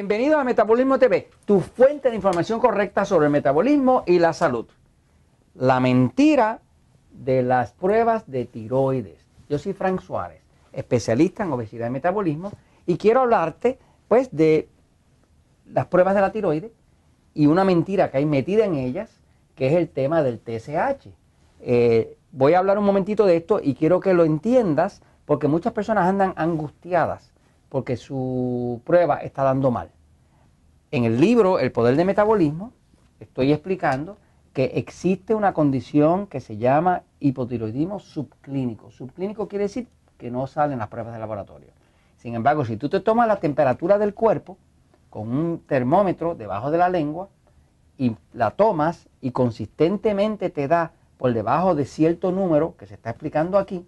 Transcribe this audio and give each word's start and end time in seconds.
Bienvenido 0.00 0.38
a 0.38 0.44
Metabolismo 0.44 0.98
TV, 0.98 1.28
tu 1.44 1.60
fuente 1.60 2.08
de 2.08 2.16
información 2.16 2.58
correcta 2.58 3.04
sobre 3.04 3.26
el 3.26 3.32
metabolismo 3.32 4.02
y 4.06 4.18
la 4.18 4.32
salud. 4.32 4.64
La 5.54 5.78
mentira 5.78 6.62
de 7.12 7.42
las 7.42 7.72
pruebas 7.72 8.24
de 8.26 8.46
tiroides. 8.46 9.26
Yo 9.50 9.58
soy 9.58 9.74
Frank 9.74 10.00
Suárez, 10.00 10.40
especialista 10.72 11.44
en 11.44 11.52
obesidad 11.52 11.88
y 11.88 11.90
metabolismo, 11.90 12.50
y 12.86 12.96
quiero 12.96 13.20
hablarte 13.20 13.78
pues 14.08 14.34
de 14.34 14.70
las 15.66 15.84
pruebas 15.88 16.14
de 16.14 16.22
la 16.22 16.32
tiroides 16.32 16.72
y 17.34 17.44
una 17.44 17.64
mentira 17.64 18.10
que 18.10 18.16
hay 18.16 18.24
metida 18.24 18.64
en 18.64 18.76
ellas, 18.76 19.20
que 19.54 19.66
es 19.66 19.74
el 19.74 19.90
tema 19.90 20.22
del 20.22 20.40
TSH. 20.40 21.08
Eh, 21.60 22.16
voy 22.32 22.54
a 22.54 22.60
hablar 22.60 22.78
un 22.78 22.86
momentito 22.86 23.26
de 23.26 23.36
esto 23.36 23.60
y 23.62 23.74
quiero 23.74 24.00
que 24.00 24.14
lo 24.14 24.24
entiendas 24.24 25.02
porque 25.26 25.46
muchas 25.46 25.74
personas 25.74 26.08
andan 26.08 26.32
angustiadas 26.36 27.29
porque 27.70 27.96
su 27.96 28.82
prueba 28.84 29.16
está 29.18 29.44
dando 29.44 29.70
mal. 29.70 29.90
En 30.90 31.04
el 31.04 31.18
libro 31.18 31.58
El 31.58 31.72
Poder 31.72 31.96
de 31.96 32.04
Metabolismo 32.04 32.72
estoy 33.20 33.52
explicando 33.52 34.18
que 34.52 34.64
existe 34.74 35.34
una 35.34 35.54
condición 35.54 36.26
que 36.26 36.40
se 36.40 36.58
llama 36.58 37.04
hipotiroidismo 37.20 38.00
subclínico. 38.00 38.90
Subclínico 38.90 39.48
quiere 39.48 39.64
decir 39.64 39.88
que 40.18 40.30
no 40.30 40.46
salen 40.48 40.80
las 40.80 40.88
pruebas 40.88 41.14
de 41.14 41.20
laboratorio. 41.20 41.68
Sin 42.16 42.34
embargo, 42.34 42.64
si 42.64 42.76
tú 42.76 42.88
te 42.88 43.00
tomas 43.00 43.28
la 43.28 43.36
temperatura 43.36 43.96
del 43.98 44.12
cuerpo 44.12 44.58
con 45.08 45.28
un 45.28 45.60
termómetro 45.60 46.34
debajo 46.34 46.70
de 46.70 46.78
la 46.78 46.88
lengua 46.88 47.28
y 47.96 48.16
la 48.32 48.50
tomas 48.50 49.08
y 49.20 49.30
consistentemente 49.30 50.50
te 50.50 50.66
da 50.66 50.92
por 51.16 51.32
debajo 51.32 51.74
de 51.74 51.84
cierto 51.84 52.32
número 52.32 52.74
que 52.76 52.86
se 52.86 52.94
está 52.94 53.10
explicando 53.10 53.58
aquí, 53.58 53.86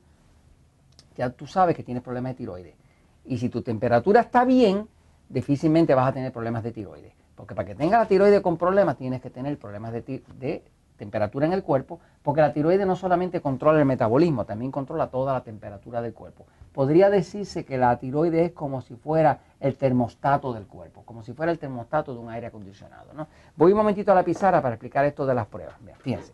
ya 1.16 1.30
tú 1.30 1.46
sabes 1.46 1.74
que 1.74 1.82
tienes 1.82 2.02
problemas 2.02 2.32
de 2.32 2.36
tiroides. 2.36 2.81
Y 3.24 3.38
si 3.38 3.48
tu 3.48 3.62
temperatura 3.62 4.20
está 4.20 4.44
bien, 4.44 4.88
difícilmente 5.28 5.94
vas 5.94 6.08
a 6.08 6.12
tener 6.12 6.32
problemas 6.32 6.62
de 6.62 6.72
tiroides. 6.72 7.12
Porque 7.34 7.54
para 7.54 7.66
que 7.66 7.74
tenga 7.74 7.98
la 7.98 8.06
tiroides 8.06 8.40
con 8.40 8.56
problemas, 8.56 8.96
tienes 8.96 9.20
que 9.20 9.30
tener 9.30 9.58
problemas 9.58 9.92
de, 9.92 10.62
temperatura 10.96 11.46
en 11.46 11.52
el 11.52 11.64
cuerpo, 11.64 11.98
porque 12.22 12.42
la 12.42 12.52
tiroides 12.52 12.86
no 12.86 12.94
solamente 12.94 13.40
controla 13.40 13.80
el 13.80 13.84
metabolismo, 13.84 14.44
también 14.44 14.70
controla 14.70 15.08
toda 15.08 15.32
la 15.32 15.42
temperatura 15.42 16.00
del 16.00 16.12
cuerpo. 16.12 16.46
Podría 16.72 17.10
decirse 17.10 17.64
que 17.64 17.76
la 17.76 17.98
tiroides 17.98 18.50
es 18.50 18.52
como 18.52 18.80
si 18.82 18.94
fuera 18.94 19.40
el 19.58 19.76
termostato 19.76 20.52
del 20.52 20.66
cuerpo, 20.66 21.02
como 21.04 21.24
si 21.24 21.32
fuera 21.32 21.50
el 21.50 21.58
termostato 21.58 22.14
de 22.14 22.20
un 22.20 22.30
aire 22.30 22.46
acondicionado. 22.46 23.12
¿no? 23.14 23.26
Voy 23.56 23.72
un 23.72 23.78
momentito 23.78 24.12
a 24.12 24.14
la 24.14 24.22
pizarra 24.22 24.62
para 24.62 24.76
explicar 24.76 25.04
esto 25.04 25.26
de 25.26 25.34
las 25.34 25.46
pruebas. 25.46 25.74
fíjense. 25.98 26.32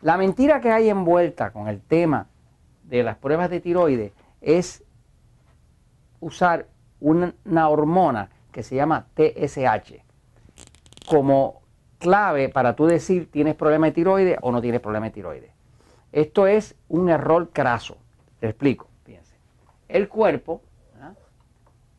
La 0.00 0.16
mentira 0.16 0.60
que 0.60 0.70
hay 0.70 0.88
envuelta 0.88 1.50
con 1.50 1.68
el 1.68 1.80
tema 1.82 2.26
de 2.84 3.02
las 3.02 3.16
pruebas 3.16 3.50
de 3.50 3.60
tiroides 3.60 4.12
es 4.40 4.82
usar 6.20 6.66
una, 7.00 7.68
hormona 7.68 8.30
que 8.52 8.62
se 8.62 8.76
llama 8.76 9.06
TSH 9.14 10.02
como 11.08 11.62
clave 11.98 12.48
para 12.48 12.74
tú 12.74 12.86
decir 12.86 13.30
tienes 13.30 13.54
problema 13.54 13.86
de 13.86 13.92
tiroides 13.92 14.38
o 14.42 14.50
no 14.50 14.60
tienes 14.60 14.80
problema 14.80 15.06
de 15.06 15.12
tiroides. 15.12 15.50
Esto 16.12 16.46
es 16.46 16.74
un 16.88 17.08
error 17.08 17.50
craso. 17.50 17.96
Te 18.40 18.48
explico. 18.48 18.88
Fíjense. 19.04 19.36
El 19.88 20.08
cuerpo, 20.08 20.62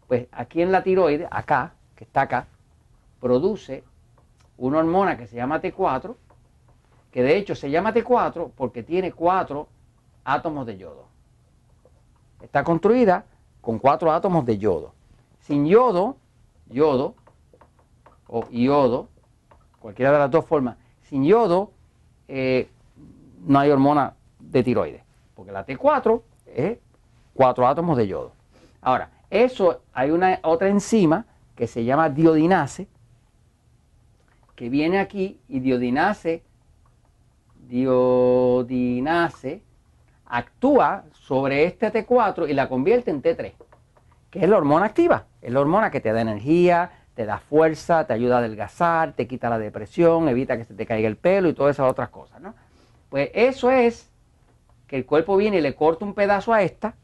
pues 0.08 0.28
aquí 0.32 0.62
en 0.62 0.72
la 0.72 0.84
tiroides, 0.84 1.28
acá, 1.32 1.74
que 1.96 2.04
está 2.04 2.22
acá, 2.22 2.48
produce 3.20 3.84
una 4.58 4.80
hormona 4.80 5.18
que 5.18 5.28
se 5.28 5.36
llama 5.36 5.62
T4, 5.62 6.16
que 7.12 7.24
de 7.24 7.38
hecho 7.38 7.56
se 7.56 7.70
llama 7.70 7.94
T4 7.94 8.52
porque 8.56 8.84
tiene 8.84 9.12
cuatro 9.12 9.68
átomos 10.24 10.66
de 10.66 10.78
yodo. 10.78 11.08
Está 12.42 12.64
construida 12.64 13.26
con 13.68 13.80
cuatro 13.80 14.14
átomos 14.14 14.46
de 14.46 14.58
yodo. 14.58 14.94
Sin 15.42 15.66
yodo, 15.66 16.16
yodo 16.70 17.16
o 18.26 18.46
iodo, 18.50 19.10
cualquiera 19.82 20.14
de 20.14 20.20
las 20.20 20.32
dos 20.32 20.46
formas, 20.46 20.78
sin 21.02 21.26
yodo 21.26 21.74
eh, 22.30 22.70
no 23.46 23.60
hay 23.60 23.70
hormona 23.70 24.14
de 24.40 24.64
tiroides, 24.64 25.04
porque 25.36 25.52
la 25.52 25.66
T4 25.66 26.22
es 26.46 26.78
cuatro 27.34 27.68
átomos 27.68 27.98
de 27.98 28.08
yodo. 28.08 28.32
Ahora, 28.80 29.10
eso 29.30 29.82
hay 29.92 30.12
una 30.12 30.40
otra 30.44 30.70
enzima 30.70 31.26
que 31.54 31.68
se 31.68 31.84
llama 31.84 32.08
diodinase, 32.08 32.88
que 34.56 34.70
viene 34.70 34.98
aquí 34.98 35.42
y 35.50 35.60
diodinase, 35.60 36.42
diodinase 37.68 39.62
actúa 40.30 41.06
sobre 41.14 41.66
este 41.66 41.92
T4 41.92 42.50
y 42.50 42.54
la 42.54 42.70
convierte 42.70 43.12
en 43.12 43.22
T3, 43.22 43.54
que 44.30 44.40
es 44.40 44.50
la 44.50 44.58
hormona 44.58 44.86
activa. 44.86 45.26
Es 45.42 45.52
la 45.52 45.62
hormona 45.62 45.92
que 45.92 46.00
te 46.00 46.12
da 46.12 46.22
energía, 46.22 46.92
te 47.16 47.26
da 47.26 47.40
fuerza, 47.40 48.06
te 48.06 48.14
ayuda 48.14 48.36
a 48.36 48.40
adelgazar, 48.40 49.14
te 49.14 49.28
quita 49.28 49.50
la 49.50 49.58
depresión, 49.58 50.28
evita 50.30 50.58
que 50.58 50.66
se 50.66 50.74
te 50.74 50.86
caiga 50.86 51.08
el 51.08 51.18
pelo 51.18 51.50
y 51.50 51.54
todas 51.54 51.76
esas 51.76 51.90
otras 51.90 52.10
cosas. 52.10 52.42
¿no? 52.42 52.54
Pues 53.10 53.32
eso 53.34 53.72
es 53.72 54.12
que 54.88 54.98
el 54.98 55.06
cuerpo 55.06 55.38
viene 55.38 55.58
y 55.58 55.62
le 55.62 55.76
corta 55.76 56.06
un 56.06 56.14
pedazo 56.14 56.54
a 56.54 56.62
esta 56.62 56.96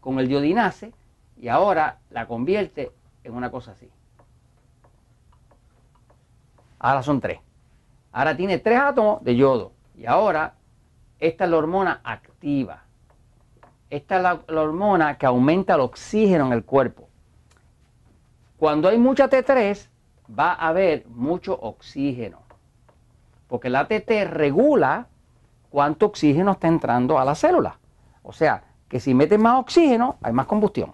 con 0.00 0.18
el 0.18 0.28
diodinase 0.28 0.92
y 1.36 1.48
ahora 1.48 1.98
la 2.10 2.26
convierte 2.26 2.90
en 3.24 3.34
una 3.34 3.50
cosa 3.50 3.72
así. 3.72 3.88
Ahora 6.78 7.02
son 7.02 7.20
tres. 7.20 7.38
Ahora 8.12 8.36
tiene 8.36 8.58
tres 8.58 8.80
átomos 8.80 9.22
de 9.22 9.36
yodo 9.36 9.72
y 9.96 10.06
ahora 10.06 10.54
esta 11.20 11.44
es 11.44 11.50
la 11.50 11.56
hormona 11.58 12.00
activa. 12.02 12.82
Esta 13.90 14.16
es 14.16 14.22
la, 14.22 14.62
hormona 14.62 15.18
que 15.18 15.26
aumenta 15.26 15.74
el 15.74 15.80
oxígeno 15.80 16.46
en 16.46 16.52
el 16.52 16.64
cuerpo. 16.64 17.08
Cuando 18.56 18.88
hay 18.88 18.98
mucha 18.98 19.28
T3, 19.28 19.88
va 20.38 20.52
a 20.52 20.68
haber 20.68 21.06
mucho 21.08 21.58
oxígeno. 21.60 22.38
Porque 23.48 23.68
la 23.68 23.88
TT 23.88 24.26
regula 24.30 25.08
cuánto 25.70 26.06
oxígeno 26.06 26.52
está 26.52 26.68
entrando 26.68 27.18
a 27.18 27.24
la 27.24 27.34
célula. 27.34 27.78
O 28.22 28.32
sea, 28.32 28.62
que 28.88 29.00
si 29.00 29.12
metes 29.12 29.38
más 29.38 29.58
oxígeno, 29.58 30.16
hay 30.22 30.32
más 30.32 30.46
combustión. 30.46 30.92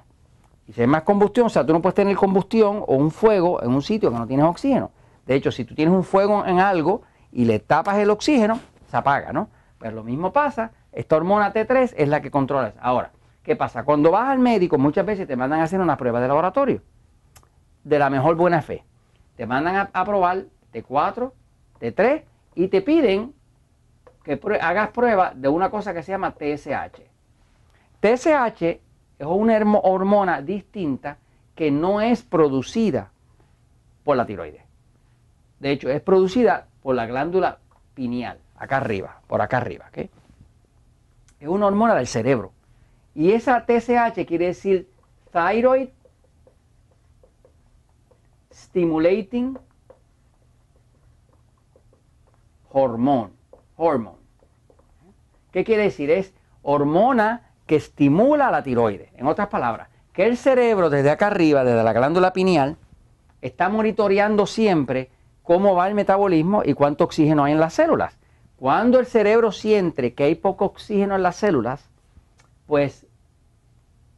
Y 0.67 0.73
si 0.73 0.81
hay 0.81 0.87
más 0.87 1.03
combustión, 1.03 1.47
o 1.47 1.51
sea, 1.51 1.67
tú 1.67 1.73
no 1.73 1.83
puedes 1.83 1.95
tener 1.95 2.17
combustión 2.17 2.83
o 2.87 2.95
un 2.95 3.11
fuego 3.11 3.63
en 3.63 3.71
un 3.71 3.83
sitio 3.83 4.11
que 4.11 4.19
no 4.19 4.27
tienes 4.27 4.47
oxígeno. 4.47 4.91
De 5.27 5.35
hecho, 5.35 5.53
si 5.53 5.65
tú 5.65 5.75
tienes 5.75 5.95
un 5.95 6.03
fuego 6.03 6.47
en 6.47 6.61
algo 6.61 7.03
y 7.31 7.45
le 7.45 7.59
tapas 7.59 7.99
el 7.99 8.11
oxígeno, 8.11 8.59
se 8.89 8.97
apaga, 8.97 9.33
¿no? 9.33 9.49
Pues 9.79 9.93
lo 9.93 10.03
mismo 10.03 10.33
pasa, 10.33 10.73
esta 10.93 11.17
hormona 11.17 11.53
T3 11.53 11.95
es 11.97 12.09
la 12.09 12.23
que 12.23 12.31
controla. 12.31 12.75
Ahora, 12.81 13.13
¿qué 13.43 13.57
pasa? 13.57 13.85
Cuando 13.85 14.11
vas 14.11 14.29
al 14.31 14.39
médico 14.39 14.79
muchas 14.79 15.05
veces 15.05 15.27
te 15.27 15.37
mandan 15.37 15.61
a 15.61 15.65
hacer 15.65 15.81
una 15.81 15.97
prueba 15.97 16.21
de 16.21 16.29
laboratorio 16.29 16.83
de 17.85 17.99
la 17.99 18.11
mejor 18.11 18.37
buena 18.37 18.63
fe. 18.63 18.85
Te 19.37 19.47
mandan 19.47 19.89
a, 19.93 20.05
probar 20.05 20.47
T4, 20.73 21.33
T3 21.81 22.23
y 22.55 22.69
te 22.69 22.83
piden 22.83 23.35
que 24.25 24.41
hagas 24.61 24.89
prueba 24.89 25.33
de 25.35 25.49
una 25.49 25.71
cosa 25.71 25.93
que 25.93 26.03
se 26.03 26.13
llama 26.13 26.33
TSH. 26.33 27.03
TSH 28.01 28.63
es 28.63 29.27
una 29.27 29.57
hormona 29.83 30.43
distinta 30.43 31.19
que 31.55 31.71
no 31.71 32.01
es 32.01 32.23
producida 32.23 33.13
por 34.05 34.17
la 34.17 34.27
tiroides. 34.27 34.65
De 35.61 35.71
hecho, 35.71 35.89
es 35.89 36.01
producida 36.01 36.67
por 36.83 36.95
la 36.97 37.07
glándula 37.07 37.59
pineal 37.95 38.39
acá 38.59 38.79
arriba, 38.79 39.21
por 39.27 39.41
acá 39.43 39.59
arriba. 39.59 39.87
¿okay? 39.89 40.11
Es 41.41 41.49
una 41.49 41.67
hormona 41.67 41.95
del 41.95 42.07
cerebro. 42.07 42.53
Y 43.15 43.33
esa 43.33 43.65
TSH 43.67 44.27
quiere 44.27 44.47
decir 44.47 44.91
Thyroid 45.33 45.89
Stimulating 48.53 49.59
Hormone. 52.71 53.33
Hormone. 53.77 54.19
¿Qué 55.51 55.65
quiere 55.65 55.85
decir? 55.85 56.11
Es 56.11 56.35
hormona 56.63 57.51
que 57.67 57.77
estimula 57.77 58.51
la 58.51 58.63
tiroides. 58.63 59.11
En 59.15 59.27
otras 59.27 59.49
palabras, 59.49 59.89
que 60.13 60.27
el 60.27 60.37
cerebro 60.37 60.91
desde 60.91 61.11
acá 61.11 61.29
arriba, 61.29 61.65
desde 61.65 61.83
la 61.83 61.93
glándula 61.93 62.33
pineal, 62.33 62.77
está 63.41 63.69
monitoreando 63.69 64.47
siempre 64.47 65.11
cómo 65.43 65.75
va 65.75 65.89
el 65.89 65.95
metabolismo 65.95 66.63
y 66.65 66.75
cuánto 66.75 67.05
oxígeno 67.05 67.45
hay 67.45 67.53
en 67.53 67.61
las 67.61 67.75
células. 67.75 68.19
Cuando 68.59 68.99
el 68.99 69.07
cerebro 69.07 69.53
siente 69.53 70.15
que 70.15 70.25
hay 70.25 70.35
poco 70.35 70.65
oxígeno 70.65 71.15
en 71.15 71.23
las 71.23 71.37
células, 71.37 71.89
pues 72.67 73.07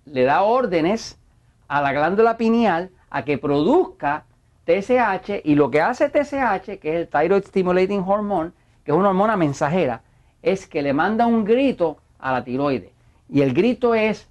le 0.05 0.23
da 0.25 0.43
órdenes 0.43 1.19
a 1.67 1.83
la 1.83 1.93
glándula 1.93 2.37
pineal 2.37 2.91
a 3.11 3.25
que 3.25 3.39
produzca 3.39 4.25
TSH 4.65 5.41
y 5.45 5.55
lo 5.55 5.71
que 5.71 5.81
hace 5.81 6.09
TSH, 6.09 6.79
que 6.79 6.95
es 6.95 6.97
el 7.01 7.09
Thyroid 7.09 7.45
Stimulating 7.45 8.05
Hormone, 8.07 8.53
que 8.85 8.93
es 8.93 8.97
una 8.97 9.09
hormona 9.09 9.37
mensajera, 9.37 10.03
es 10.43 10.67
que 10.67 10.83
le 10.83 10.93
manda 10.93 11.27
un 11.27 11.45
grito 11.45 11.99
a 12.19 12.33
la 12.33 12.45
tiroide. 12.45 12.93
Y 13.29 13.43
el 13.43 13.53
grito 13.53 13.95
es, 13.95 14.29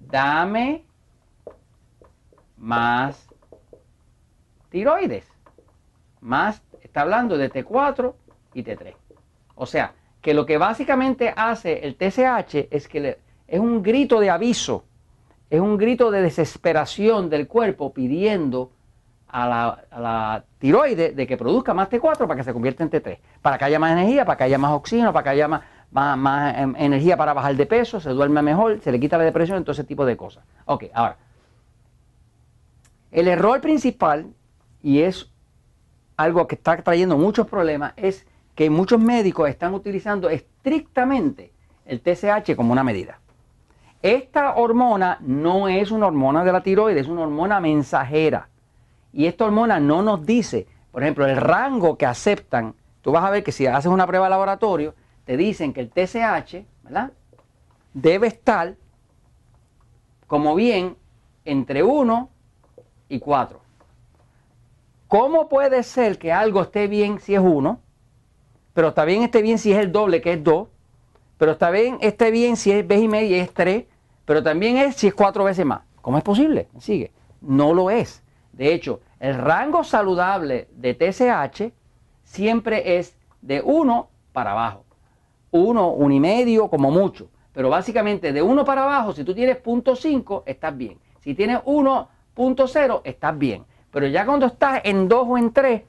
dame 0.00 0.84
más 2.56 3.28
tiroides. 4.70 5.26
Más, 6.20 6.62
está 6.82 7.02
hablando 7.02 7.38
de 7.38 7.50
T4 7.50 8.14
y 8.54 8.62
T3. 8.62 9.05
O 9.56 9.66
sea, 9.66 9.94
que 10.20 10.34
lo 10.34 10.46
que 10.46 10.58
básicamente 10.58 11.32
hace 11.34 11.86
el 11.86 11.96
TSH 11.96 12.68
es 12.70 12.86
que 12.88 13.18
es 13.48 13.60
un 13.60 13.82
grito 13.82 14.20
de 14.20 14.30
aviso, 14.30 14.84
es 15.50 15.60
un 15.60 15.76
grito 15.76 16.10
de 16.10 16.22
desesperación 16.22 17.30
del 17.30 17.48
cuerpo 17.48 17.92
pidiendo 17.92 18.70
a 19.28 19.48
la, 19.90 20.44
tiroide 20.58 21.12
de 21.12 21.26
que 21.26 21.36
produzca 21.36 21.74
más 21.74 21.90
T4 21.90 22.18
para 22.26 22.36
que 22.36 22.44
se 22.44 22.52
convierta 22.52 22.82
en 22.84 22.90
T3, 22.90 23.18
para 23.42 23.58
que 23.58 23.64
haya 23.64 23.78
más 23.78 23.92
energía, 23.92 24.24
para 24.24 24.36
que 24.38 24.44
haya 24.44 24.58
más 24.58 24.72
oxígeno, 24.72 25.12
para 25.12 25.24
que 25.24 25.30
haya 25.30 25.48
más, 25.48 25.62
más, 25.90 26.58
em, 26.58 26.74
energía 26.76 27.16
para 27.16 27.32
bajar 27.32 27.54
de 27.54 27.66
peso, 27.66 28.00
se 28.00 28.10
duerme 28.10 28.42
mejor, 28.42 28.80
se 28.80 28.92
le 28.92 29.00
quita 29.00 29.18
la 29.18 29.24
depresión, 29.24 29.62
todo 29.64 29.72
ese 29.72 29.84
tipo 29.84 30.06
de 30.06 30.16
cosas. 30.16 30.44
Ok, 30.64 30.84
ahora, 30.94 31.16
el 33.10 33.28
error 33.28 33.60
principal, 33.60 34.26
y 34.82 35.02
es 35.02 35.30
algo 36.16 36.46
que 36.46 36.54
está 36.54 36.76
trayendo 36.82 37.16
muchos 37.18 37.46
problemas, 37.46 37.92
es 37.96 38.26
que 38.56 38.70
muchos 38.70 38.98
médicos 38.98 39.48
están 39.48 39.74
utilizando 39.74 40.30
estrictamente 40.30 41.52
el 41.84 42.00
TSH 42.00 42.56
como 42.56 42.72
una 42.72 42.82
medida. 42.82 43.20
Esta 44.02 44.54
hormona 44.56 45.18
no 45.20 45.68
es 45.68 45.90
una 45.90 46.06
hormona 46.06 46.42
de 46.42 46.52
la 46.52 46.62
tiroides, 46.62 47.02
es 47.02 47.08
una 47.08 47.22
hormona 47.22 47.60
mensajera. 47.60 48.48
Y 49.12 49.26
esta 49.26 49.44
hormona 49.44 49.78
no 49.78 50.02
nos 50.02 50.24
dice, 50.24 50.66
por 50.90 51.02
ejemplo, 51.02 51.26
el 51.26 51.36
rango 51.36 51.98
que 51.98 52.06
aceptan. 52.06 52.74
Tú 53.02 53.12
vas 53.12 53.24
a 53.24 53.30
ver 53.30 53.44
que 53.44 53.52
si 53.52 53.66
haces 53.66 53.92
una 53.92 54.06
prueba 54.06 54.26
de 54.26 54.30
laboratorio, 54.30 54.94
te 55.26 55.36
dicen 55.36 55.74
que 55.74 55.80
el 55.80 55.90
TSH, 55.90 56.64
¿verdad? 56.82 57.12
Debe 57.92 58.26
estar 58.26 58.74
como 60.26 60.54
bien 60.54 60.96
entre 61.44 61.82
1 61.82 62.30
y 63.10 63.18
4. 63.18 63.60
¿Cómo 65.08 65.48
puede 65.48 65.82
ser 65.82 66.18
que 66.18 66.32
algo 66.32 66.62
esté 66.62 66.88
bien 66.88 67.20
si 67.20 67.34
es 67.34 67.40
1, 67.40 67.80
pero 68.76 68.88
está 68.88 69.06
bien 69.06 69.22
esté 69.22 69.40
bien 69.40 69.56
si 69.56 69.72
es 69.72 69.78
el 69.78 69.90
doble, 69.90 70.20
que 70.20 70.34
es 70.34 70.44
2, 70.44 70.68
pero 71.38 71.52
está 71.52 71.70
bien 71.70 71.96
esté 72.02 72.30
bien 72.30 72.58
si 72.58 72.72
es 72.72 72.86
vez 72.86 73.00
y 73.00 73.08
media 73.08 73.42
es 73.42 73.50
3, 73.54 73.86
pero 74.26 74.42
también 74.42 74.76
es 74.76 74.96
si 74.96 75.06
es 75.06 75.14
4 75.14 75.44
veces 75.44 75.64
más? 75.64 75.80
¿Cómo 76.02 76.18
es 76.18 76.22
posible? 76.22 76.68
Sigue. 76.78 77.10
No 77.40 77.72
lo 77.72 77.88
es. 77.88 78.22
De 78.52 78.74
hecho, 78.74 79.00
el 79.18 79.34
rango 79.34 79.82
saludable 79.82 80.68
de 80.72 80.92
TSH 80.92 81.72
siempre 82.22 82.98
es 82.98 83.16
de 83.40 83.62
1 83.62 84.10
para 84.34 84.50
abajo. 84.50 84.84
1, 85.52 85.92
1 85.92 86.14
y 86.14 86.20
medio 86.20 86.68
como 86.68 86.90
mucho. 86.90 87.30
Pero 87.54 87.70
básicamente 87.70 88.34
de 88.34 88.42
1 88.42 88.62
para 88.66 88.84
abajo, 88.84 89.14
si 89.14 89.24
tú 89.24 89.34
tienes 89.34 89.56
0.5, 89.62 90.42
estás 90.44 90.76
bien. 90.76 90.98
Si 91.20 91.34
tienes 91.34 91.60
1.0, 91.64 93.00
estás 93.04 93.38
bien. 93.38 93.64
Pero 93.90 94.06
ya 94.06 94.26
cuando 94.26 94.44
estás 94.44 94.82
en 94.84 95.08
2 95.08 95.26
o 95.26 95.38
en 95.38 95.50
3, 95.50 95.82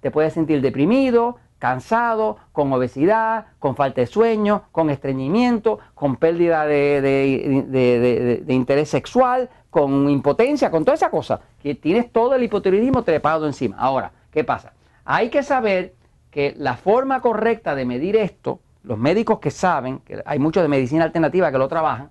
te 0.00 0.10
puedes 0.10 0.32
sentir 0.32 0.62
deprimido, 0.62 1.36
cansado, 1.60 2.38
con 2.52 2.72
obesidad, 2.72 3.46
con 3.60 3.76
falta 3.76 4.00
de 4.00 4.08
sueño, 4.08 4.64
con 4.72 4.90
estreñimiento, 4.90 5.78
con 5.94 6.16
pérdida 6.16 6.64
de, 6.66 8.42
interés 8.48 8.88
sexual, 8.88 9.48
con 9.68 10.08
impotencia, 10.08 10.70
con 10.70 10.84
toda 10.84 10.96
esa 10.96 11.10
cosa, 11.10 11.40
que 11.62 11.76
tienes 11.76 12.10
todo 12.10 12.34
el 12.34 12.42
hipotiroidismo 12.42 13.04
trepado 13.04 13.46
encima. 13.46 13.76
Ahora, 13.78 14.10
¿qué 14.32 14.42
pasa? 14.42 14.72
Hay 15.04 15.28
que 15.28 15.42
saber 15.42 15.94
que 16.30 16.54
la 16.56 16.76
forma 16.76 17.20
correcta 17.20 17.74
de 17.74 17.84
medir 17.84 18.16
esto, 18.16 18.60
los 18.82 18.98
médicos 18.98 19.38
que 19.38 19.50
saben, 19.50 19.98
que 19.98 20.22
hay 20.24 20.38
muchos 20.38 20.62
de 20.62 20.68
medicina 20.68 21.04
alternativa 21.04 21.52
que 21.52 21.58
lo 21.58 21.68
trabajan, 21.68 22.10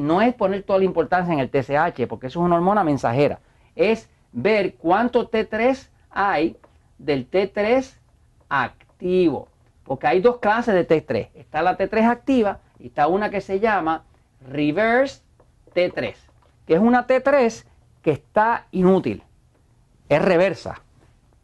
no 0.00 0.20
es 0.20 0.34
poner 0.34 0.64
toda 0.64 0.80
la 0.80 0.84
importancia 0.84 1.32
en 1.32 1.38
el 1.38 1.48
TSH, 1.48 2.08
porque 2.08 2.26
eso 2.26 2.40
es 2.40 2.44
una 2.44 2.56
hormona 2.56 2.82
mensajera, 2.82 3.38
es 3.76 4.10
ver 4.32 4.74
cuánto 4.74 5.30
T3 5.30 5.88
hay 6.10 6.56
del 6.98 7.30
T3 7.30 7.99
activo. 8.50 9.48
Porque 9.84 10.06
hay 10.06 10.20
dos 10.20 10.38
clases 10.38 10.74
de 10.74 10.86
T3. 10.86 11.30
Está 11.34 11.62
la 11.62 11.78
T3 11.78 12.10
activa 12.10 12.58
y 12.78 12.88
está 12.88 13.06
una 13.06 13.30
que 13.30 13.40
se 13.40 13.60
llama 13.60 14.04
reverse 14.46 15.22
T3, 15.74 16.14
que 16.66 16.74
es 16.74 16.80
una 16.80 17.06
T3 17.06 17.64
que 18.02 18.10
está 18.10 18.66
inútil. 18.72 19.22
Es 20.08 20.22
reversa. 20.22 20.82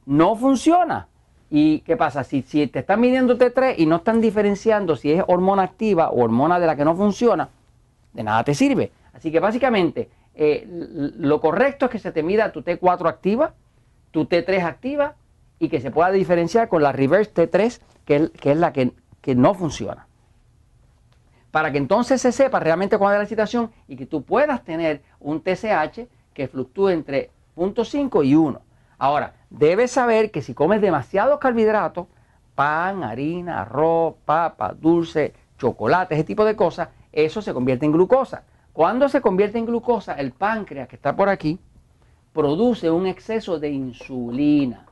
No 0.05 0.37
funciona. 0.37 1.09
¿Y 1.49 1.81
qué 1.81 1.97
pasa? 1.97 2.25
Si, 2.25 2.43
te 2.43 2.81
están 2.81 3.01
midiendo 3.01 3.39
T3 3.39 3.75
y 3.79 3.87
no 3.87 3.97
están 3.97 4.21
diferenciando 4.21 4.97
si 4.97 5.13
es 5.13 5.23
hormona 5.27 5.63
activa 5.63 6.11
o 6.11 6.23
hormona 6.23 6.59
de 6.59 6.67
la 6.67 6.75
que 6.75 6.85
no 6.85 6.97
funciona, 6.97 7.49
de 8.13 8.23
nada 8.23 8.43
te 8.43 8.55
sirve. 8.55 8.91
Así 9.13 9.31
que 9.31 9.39
básicamente 9.39 10.11
eh, 10.35 10.67
lo 11.19 11.41
correcto 11.41 11.87
es 11.87 11.93
que 11.93 11.99
se 11.99 12.11
te 12.11 12.23
mida 12.23 12.51
tu 12.51 12.63
T4 12.63 13.09
activa, 13.09 13.55
tu 14.11 14.25
T3 14.25 14.63
activa 14.65 15.15
y 15.59 15.69
que 15.69 15.81
se 15.81 15.91
pueda 15.91 16.11
diferenciar 16.11 16.69
con 16.69 16.83
la 16.83 16.93
reverse 16.93 17.33
T3, 17.33 17.81
que 18.05 18.31
es, 18.43 18.57
la 18.57 18.73
que, 18.73 18.93
no 19.35 19.55
funciona. 19.55 20.07
Para 21.51 21.73
que 21.73 21.79
entonces 21.79 22.21
se 22.21 22.33
sepa 22.33 22.61
realmente 22.61 22.99
cuál 22.99 23.15
es 23.15 23.21
la 23.21 23.27
situación 23.27 23.71
y 23.89 23.97
que 23.97 24.07
tú 24.07 24.23
puedas 24.23 24.63
tener 24.65 25.03
un 25.19 25.43
TSH 25.43 26.07
que 26.35 26.49
fluctúe 26.49 26.91
entre 26.91 27.31
0.5 27.57 28.25
y 28.27 28.35
1. 28.35 28.61
Ahora, 28.99 29.35
debes 29.51 29.91
saber 29.91 30.31
que 30.31 30.43
si 30.43 30.55
comes 30.55 30.81
demasiados 30.81 31.39
carbohidratos, 31.39 32.07
pan, 32.55 33.03
harina, 33.03 33.63
arroz, 33.63 34.15
papa, 34.25 34.75
dulce, 34.79 35.35
chocolate, 35.59 36.15
ese 36.15 36.25
tipo 36.25 36.45
de 36.45 36.57
cosas, 36.57 36.89
eso 37.13 37.41
se 37.41 37.55
convierte 37.55 37.87
en 37.87 37.93
glucosa. 37.93 38.45
Cuando 38.73 39.09
se 39.09 39.23
convierte 39.23 39.59
en 39.59 39.67
glucosa, 39.67 40.13
el 40.15 40.33
páncreas 40.33 40.89
que 40.89 40.97
está 40.97 41.17
por 41.17 41.31
aquí 41.31 41.59
produce 42.35 42.91
un 42.91 43.07
exceso 43.07 43.59
de 43.59 43.71
insulina. 43.71 44.87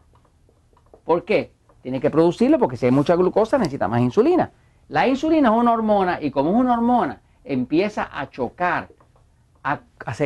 ¿Por 1.04 1.24
qué? 1.24 1.52
Tiene 1.82 2.00
que 2.00 2.10
producirlo 2.10 2.58
porque 2.58 2.76
si 2.76 2.86
hay 2.86 2.92
mucha 2.92 3.14
glucosa 3.14 3.58
necesita 3.58 3.88
más 3.88 4.00
insulina. 4.00 4.50
La 4.88 5.06
insulina 5.06 5.50
es 5.50 5.54
una 5.54 5.72
hormona 5.72 6.18
y 6.20 6.30
como 6.30 6.50
es 6.50 6.56
una 6.56 6.74
hormona 6.74 7.20
empieza 7.44 8.08
a 8.10 8.28
chocar, 8.30 8.88
a, 9.62 9.80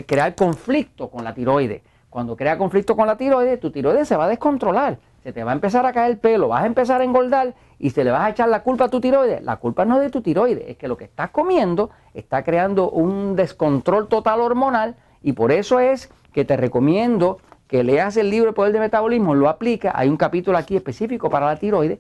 crear 0.06 0.34
conflicto 0.34 1.10
con 1.10 1.24
la 1.24 1.34
tiroides. 1.34 1.82
Cuando 2.08 2.36
crea 2.36 2.56
conflicto 2.56 2.96
con 2.96 3.06
la 3.06 3.16
tiroides, 3.16 3.60
tu 3.60 3.70
tiroides 3.70 4.08
se 4.08 4.16
va 4.16 4.24
a 4.24 4.28
descontrolar, 4.28 4.98
se 5.22 5.32
te 5.32 5.44
va 5.44 5.50
a 5.50 5.54
empezar 5.54 5.84
a 5.84 5.92
caer 5.92 6.12
el 6.12 6.18
pelo, 6.18 6.48
vas 6.48 6.62
a 6.62 6.66
empezar 6.66 7.00
a 7.00 7.04
engordar 7.04 7.54
y 7.78 7.90
se 7.90 8.02
le 8.02 8.10
vas 8.10 8.22
a 8.22 8.30
echar 8.30 8.48
la 8.48 8.62
culpa 8.62 8.84
a 8.84 8.88
tu 8.88 9.00
tiroides. 9.00 9.42
La 9.42 9.56
culpa 9.56 9.84
no 9.84 9.96
es 9.96 10.02
de 10.02 10.10
tu 10.10 10.22
tiroides, 10.22 10.64
es 10.68 10.76
que 10.76 10.88
lo 10.88 10.96
que 10.96 11.04
estás 11.04 11.30
comiendo 11.30 11.90
está 12.14 12.44
creando 12.44 12.90
un 12.90 13.36
descontrol 13.36 14.08
total 14.08 14.40
hormonal 14.40 14.96
y 15.22 15.32
por 15.32 15.52
eso 15.52 15.80
es 15.80 16.10
que 16.32 16.44
te 16.44 16.56
recomiendo 16.56 17.38
que 17.68 17.84
leas 17.84 18.16
el 18.16 18.30
libro 18.30 18.48
El 18.48 18.54
Poder 18.54 18.72
de 18.72 18.80
Metabolismo, 18.80 19.34
lo 19.34 19.48
aplica, 19.48 19.92
hay 19.94 20.08
un 20.08 20.16
capítulo 20.16 20.58
aquí 20.58 20.74
específico 20.74 21.28
para 21.30 21.46
la 21.46 21.56
tiroides, 21.56 21.98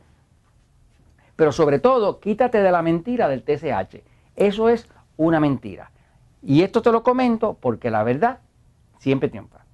pero 1.36 1.52
sobre 1.52 1.78
todo, 1.78 2.18
quítate 2.18 2.60
de 2.60 2.72
la 2.72 2.82
mentira 2.82 3.28
del 3.28 3.44
TSH. 3.44 4.02
Eso 4.34 4.68
es 4.68 4.88
una 5.16 5.38
mentira. 5.38 5.92
Y 6.42 6.62
esto 6.62 6.82
te 6.82 6.90
lo 6.90 7.04
comento 7.04 7.56
porque 7.60 7.90
la 7.90 8.02
verdad 8.02 8.40
siempre 8.98 9.28
triunfa. 9.28 9.67